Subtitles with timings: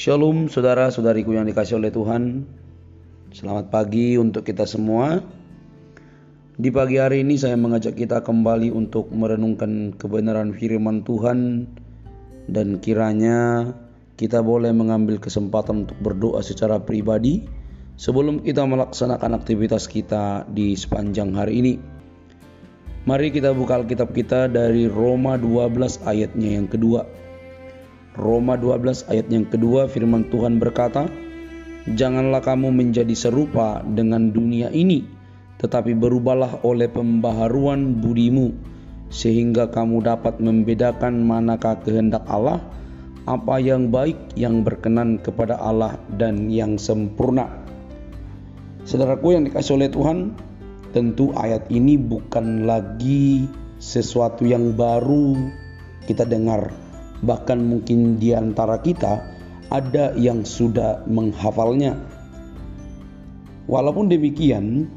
[0.00, 2.48] Shalom saudara-saudariku yang dikasih oleh Tuhan.
[3.36, 5.20] Selamat pagi untuk kita semua.
[6.56, 11.68] Di pagi hari ini saya mengajak kita kembali untuk merenungkan kebenaran firman Tuhan
[12.48, 13.68] dan kiranya
[14.16, 17.44] kita boleh mengambil kesempatan untuk berdoa secara pribadi
[18.00, 21.74] sebelum kita melaksanakan aktivitas kita di sepanjang hari ini.
[23.04, 27.04] Mari kita buka Alkitab kita dari Roma 12 ayatnya yang kedua.
[28.18, 31.06] Roma 12 ayat yang kedua firman Tuhan berkata,
[31.86, 35.06] Janganlah kamu menjadi serupa dengan dunia ini,
[35.62, 38.50] tetapi berubahlah oleh pembaharuan budimu,
[39.14, 42.58] sehingga kamu dapat membedakan manakah kehendak Allah,
[43.30, 47.48] apa yang baik, yang berkenan kepada Allah, dan yang sempurna.
[48.84, 50.34] Saudaraku yang dikasih oleh Tuhan,
[50.90, 53.46] tentu ayat ini bukan lagi
[53.78, 55.38] sesuatu yang baru
[56.04, 56.89] kita dengar
[57.24, 59.20] bahkan mungkin di antara kita
[59.70, 61.94] ada yang sudah menghafalnya.
[63.70, 64.90] Walaupun demikian,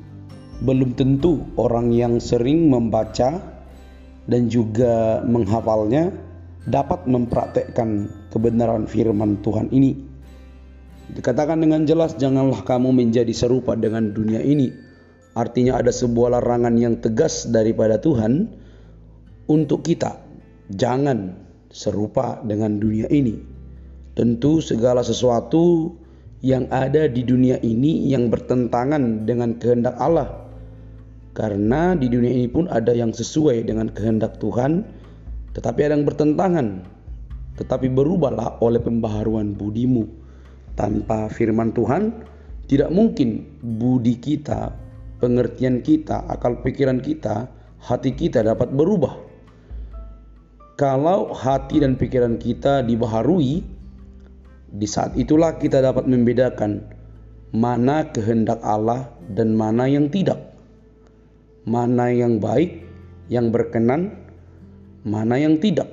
[0.65, 3.37] belum tentu orang yang sering membaca
[4.25, 6.09] dan juga menghafalnya
[6.65, 9.99] dapat mempraktekkan kebenaran firman Tuhan ini.
[11.13, 14.71] Dikatakan dengan jelas, janganlah kamu menjadi serupa dengan dunia ini.
[15.35, 18.47] Artinya ada sebuah larangan yang tegas daripada Tuhan
[19.51, 20.23] untuk kita.
[20.71, 21.42] Jangan
[21.73, 23.41] serupa dengan dunia ini.
[24.13, 25.97] Tentu segala sesuatu
[26.45, 30.29] yang ada di dunia ini yang bertentangan dengan kehendak Allah.
[31.33, 34.85] Karena di dunia ini pun ada yang sesuai dengan kehendak Tuhan,
[35.57, 36.85] tetapi ada yang bertentangan.
[37.57, 40.05] Tetapi berubahlah oleh pembaharuan budimu.
[40.77, 42.13] Tanpa firman Tuhan,
[42.69, 44.77] tidak mungkin budi kita,
[45.17, 47.49] pengertian kita, akal pikiran kita,
[47.81, 49.22] hati kita dapat berubah
[50.73, 53.61] kalau hati dan pikiran kita dibaharui,
[54.73, 56.81] di saat itulah kita dapat membedakan
[57.53, 60.41] mana kehendak Allah dan mana yang tidak.
[61.69, 62.81] Mana yang baik,
[63.29, 64.17] yang berkenan,
[65.05, 65.87] mana yang tidak.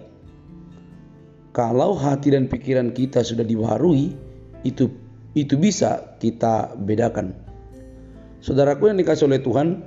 [1.52, 4.16] Kalau hati dan pikiran kita sudah dibaharui,
[4.64, 4.88] itu
[5.36, 7.36] itu bisa kita bedakan.
[8.40, 9.84] Saudaraku yang dikasih oleh Tuhan,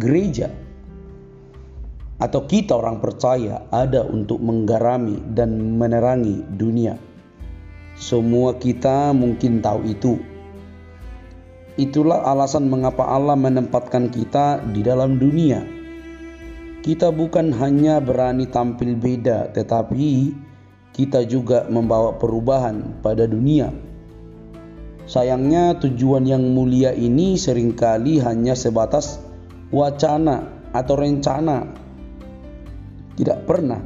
[0.00, 0.48] gereja
[2.22, 6.94] atau kita orang percaya ada untuk menggarami dan menerangi dunia.
[7.98, 10.14] Semua kita mungkin tahu itu.
[11.74, 15.66] Itulah alasan mengapa Allah menempatkan kita di dalam dunia.
[16.82, 20.30] Kita bukan hanya berani tampil beda, tetapi
[20.94, 23.74] kita juga membawa perubahan pada dunia.
[25.10, 29.18] Sayangnya, tujuan yang mulia ini sering kali hanya sebatas
[29.74, 31.81] wacana atau rencana
[33.16, 33.80] tidak pernah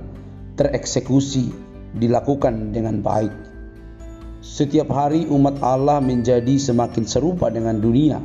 [0.56, 1.50] tereksekusi
[1.96, 3.32] dilakukan dengan baik.
[4.44, 8.22] Setiap hari umat Allah menjadi semakin serupa dengan dunia.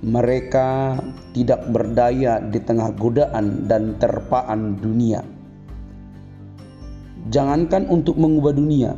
[0.00, 0.96] Mereka
[1.36, 5.20] tidak berdaya di tengah godaan dan terpaan dunia.
[7.28, 8.96] Jangankan untuk mengubah dunia,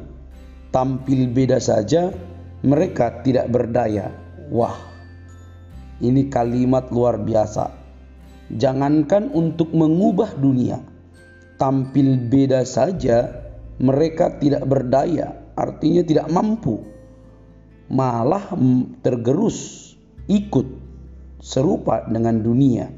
[0.71, 2.15] tampil beda saja
[2.63, 4.15] mereka tidak berdaya.
[4.55, 4.79] Wah,
[5.99, 7.82] ini kalimat luar biasa
[8.51, 10.83] Jangankan untuk mengubah dunia,
[11.61, 13.31] tampil beda saja,
[13.79, 16.83] mereka tidak berdaya, artinya tidak mampu,
[17.87, 18.51] malah
[19.05, 19.93] tergerus
[20.27, 20.67] ikut
[21.39, 22.91] serupa dengan dunia.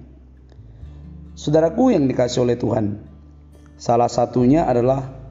[1.35, 3.01] Saudaraku yang dikasih oleh Tuhan,
[3.75, 5.25] salah satunya adalah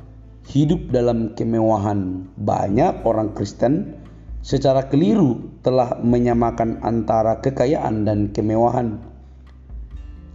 [0.52, 2.28] hidup dalam kemewahan.
[2.36, 3.96] Banyak orang Kristen
[4.44, 9.00] secara keliru telah menyamakan antara kekayaan dan kemewahan.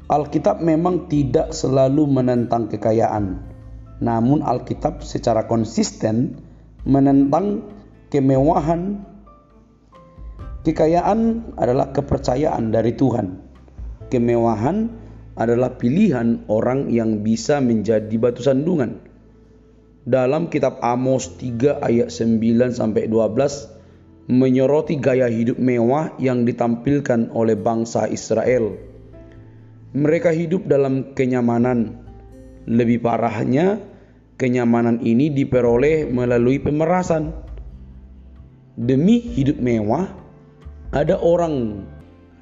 [0.09, 3.45] Alkitab memang tidak selalu menentang kekayaan,
[4.01, 6.41] namun Alkitab secara konsisten
[6.89, 7.69] menentang
[8.09, 9.05] kemewahan.
[10.65, 13.37] Kekayaan adalah kepercayaan dari Tuhan.
[14.09, 14.89] Kemewahan
[15.37, 19.05] adalah pilihan orang yang bisa menjadi batu sandungan.
[20.09, 27.61] Dalam kitab Amos 3 ayat 9 sampai 12 menyoroti gaya hidup mewah yang ditampilkan oleh
[27.61, 28.89] bangsa Israel
[29.97, 31.97] mereka hidup dalam kenyamanan.
[32.69, 33.81] Lebih parahnya,
[34.37, 37.33] kenyamanan ini diperoleh melalui pemerasan.
[38.79, 40.07] Demi hidup mewah,
[40.93, 41.83] ada orang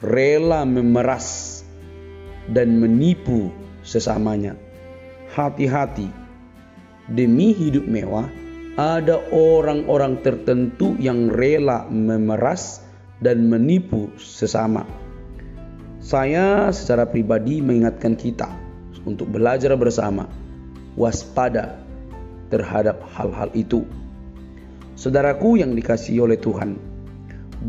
[0.02, 1.62] rela memeras
[2.50, 3.54] dan menipu
[3.87, 4.58] sesamanya.
[5.32, 6.10] Hati-hati,
[7.14, 8.26] demi hidup mewah,
[8.76, 12.84] ada orang-orang tertentu yang rela memeras
[13.25, 15.06] dan menipu sesama.
[16.06, 18.47] Saya secara pribadi mengingatkan kita
[19.03, 20.31] untuk belajar bersama,
[20.94, 21.82] waspada
[22.47, 23.82] terhadap hal-hal itu.
[24.94, 26.79] Saudaraku yang dikasihi oleh Tuhan,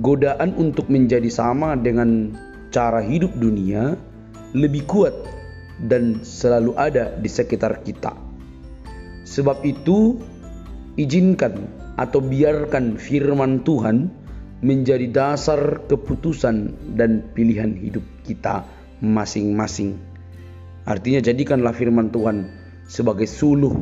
[0.06, 2.38] godaan untuk menjadi sama dengan
[2.69, 3.98] cara hidup dunia
[4.54, 5.18] lebih kuat
[5.89, 8.13] dan selalu ada di sekitar kita.
[9.25, 10.13] Sebab itu,
[10.94, 11.66] izinkan
[11.98, 14.13] atau biarkan firman Tuhan
[14.62, 18.65] menjadi dasar keputusan dan pilihan hidup kita
[19.06, 20.01] masing-masing.
[20.88, 22.50] Artinya jadikanlah firman Tuhan
[22.89, 23.75] sebagai suluh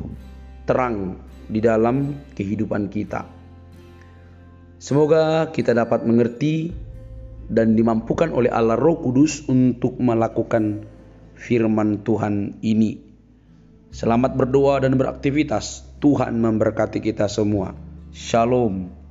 [0.66, 3.24] terang di dalam kehidupan kita.
[4.82, 6.74] Semoga kita dapat mengerti
[7.48, 10.84] dan dimampukan oleh Allah Roh Kudus untuk melakukan
[11.38, 13.00] firman Tuhan ini.
[13.96, 15.88] Selamat berdoa dan beraktivitas.
[16.04, 17.72] Tuhan memberkati kita semua.
[18.12, 19.05] Shalom.